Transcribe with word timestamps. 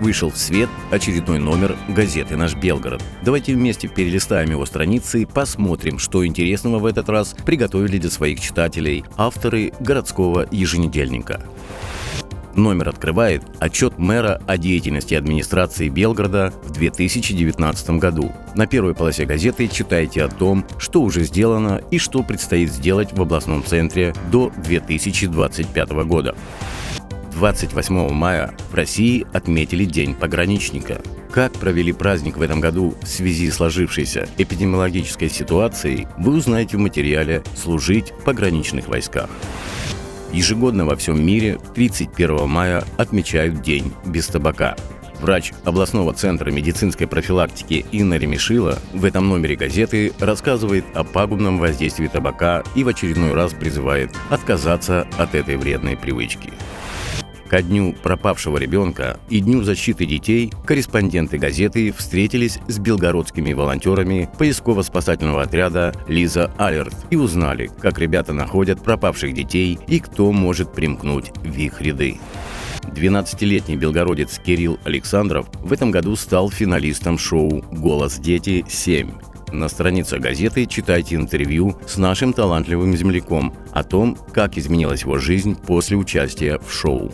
вышел 0.00 0.30
в 0.30 0.36
свет 0.36 0.68
очередной 0.90 1.38
номер 1.38 1.76
газеты 1.88 2.36
«Наш 2.36 2.54
Белгород». 2.54 3.02
Давайте 3.22 3.54
вместе 3.54 3.88
перелистаем 3.88 4.50
его 4.50 4.66
страницы 4.66 5.22
и 5.22 5.26
посмотрим, 5.26 5.98
что 5.98 6.26
интересного 6.26 6.78
в 6.78 6.86
этот 6.86 7.08
раз 7.08 7.34
приготовили 7.44 7.98
для 7.98 8.10
своих 8.10 8.40
читателей 8.40 9.04
авторы 9.16 9.72
городского 9.80 10.46
еженедельника. 10.50 11.42
Номер 12.56 12.88
открывает 12.88 13.42
отчет 13.60 13.98
мэра 13.98 14.40
о 14.46 14.56
деятельности 14.56 15.14
администрации 15.14 15.90
Белгорода 15.90 16.54
в 16.64 16.72
2019 16.72 17.90
году. 17.90 18.32
На 18.54 18.66
первой 18.66 18.94
полосе 18.94 19.26
газеты 19.26 19.68
читайте 19.68 20.22
о 20.22 20.28
том, 20.28 20.64
что 20.78 21.02
уже 21.02 21.24
сделано 21.24 21.82
и 21.90 21.98
что 21.98 22.22
предстоит 22.22 22.72
сделать 22.72 23.12
в 23.12 23.20
областном 23.20 23.62
центре 23.62 24.14
до 24.32 24.50
2025 24.64 25.90
года. 26.06 26.34
28 27.36 28.12
мая 28.12 28.54
в 28.70 28.74
России 28.74 29.26
отметили 29.34 29.84
День 29.84 30.14
пограничника. 30.14 31.02
Как 31.30 31.52
провели 31.52 31.92
праздник 31.92 32.38
в 32.38 32.42
этом 32.42 32.60
году 32.60 32.94
в 33.02 33.06
связи 33.06 33.50
с 33.50 33.56
сложившейся 33.56 34.26
эпидемиологической 34.38 35.28
ситуацией, 35.28 36.08
вы 36.16 36.32
узнаете 36.32 36.78
в 36.78 36.80
материале 36.80 37.42
«Служить 37.54 38.10
в 38.10 38.24
пограничных 38.24 38.88
войсках». 38.88 39.28
Ежегодно 40.32 40.86
во 40.86 40.96
всем 40.96 41.22
мире 41.24 41.58
31 41.74 42.48
мая 42.48 42.84
отмечают 42.96 43.60
День 43.60 43.92
без 44.06 44.28
табака. 44.28 44.74
Врач 45.20 45.52
областного 45.64 46.14
центра 46.14 46.50
медицинской 46.50 47.06
профилактики 47.06 47.84
Инна 47.92 48.14
Ремешила 48.14 48.78
в 48.94 49.04
этом 49.04 49.28
номере 49.28 49.56
газеты 49.56 50.12
рассказывает 50.20 50.84
о 50.94 51.04
пагубном 51.04 51.58
воздействии 51.58 52.06
табака 52.06 52.62
и 52.74 52.82
в 52.82 52.88
очередной 52.88 53.34
раз 53.34 53.52
призывает 53.52 54.10
отказаться 54.30 55.06
от 55.18 55.34
этой 55.34 55.56
вредной 55.56 55.98
привычки. 55.98 56.50
Ко 57.48 57.62
дню 57.62 57.94
пропавшего 58.02 58.58
ребенка 58.58 59.20
и 59.28 59.40
Дню 59.40 59.62
защиты 59.62 60.04
детей 60.04 60.52
корреспонденты 60.64 61.38
газеты 61.38 61.92
встретились 61.92 62.58
с 62.66 62.78
белгородскими 62.78 63.52
волонтерами 63.52 64.28
поисково-спасательного 64.36 65.42
отряда 65.42 65.94
«Лиза 66.08 66.50
Алерт» 66.58 66.94
и 67.10 67.16
узнали, 67.16 67.70
как 67.80 67.98
ребята 68.00 68.32
находят 68.32 68.82
пропавших 68.82 69.32
детей 69.32 69.78
и 69.86 70.00
кто 70.00 70.32
может 70.32 70.72
примкнуть 70.72 71.30
в 71.38 71.56
их 71.56 71.80
ряды. 71.80 72.18
12-летний 72.82 73.76
белгородец 73.76 74.40
Кирилл 74.44 74.78
Александров 74.84 75.46
в 75.60 75.72
этом 75.72 75.90
году 75.90 76.16
стал 76.16 76.50
финалистом 76.50 77.16
шоу 77.16 77.62
«Голос 77.70 78.18
дети 78.18 78.64
7». 78.66 79.12
На 79.52 79.68
странице 79.68 80.18
газеты 80.18 80.66
читайте 80.66 81.14
интервью 81.14 81.78
с 81.86 81.96
нашим 81.96 82.32
талантливым 82.32 82.96
земляком 82.96 83.54
о 83.72 83.84
том, 83.84 84.18
как 84.32 84.58
изменилась 84.58 85.02
его 85.02 85.18
жизнь 85.18 85.54
после 85.54 85.96
участия 85.96 86.58
в 86.58 86.72
шоу. 86.72 87.12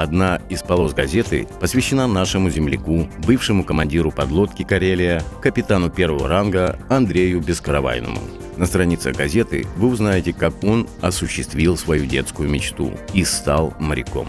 Одна 0.00 0.40
из 0.48 0.62
полос 0.62 0.94
газеты 0.94 1.46
посвящена 1.60 2.06
нашему 2.06 2.48
земляку, 2.48 3.06
бывшему 3.18 3.64
командиру 3.64 4.10
подлодки 4.10 4.62
«Карелия», 4.62 5.22
капитану 5.42 5.90
первого 5.90 6.26
ранга 6.26 6.78
Андрею 6.88 7.42
Бескаравайному. 7.42 8.18
На 8.56 8.64
странице 8.64 9.12
газеты 9.12 9.66
вы 9.76 9.88
узнаете, 9.88 10.32
как 10.32 10.64
он 10.64 10.88
осуществил 11.02 11.76
свою 11.76 12.06
детскую 12.06 12.48
мечту 12.48 12.94
и 13.12 13.24
стал 13.24 13.74
моряком. 13.78 14.26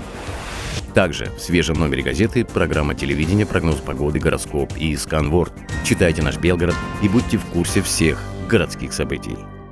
Также 0.94 1.32
в 1.38 1.40
свежем 1.40 1.80
номере 1.80 2.04
газеты 2.04 2.44
программа 2.44 2.94
телевидения 2.94 3.46
«Прогноз 3.46 3.78
погоды», 3.78 4.20
«Гороскоп» 4.20 4.76
и 4.76 4.94
«Сканворд». 4.98 5.54
Читайте 5.86 6.22
наш 6.22 6.36
Белгород 6.36 6.76
и 7.02 7.08
будьте 7.08 7.38
в 7.38 7.46
курсе 7.46 7.82
всех 7.82 8.22
городских 8.50 8.92
событий. 8.92 9.38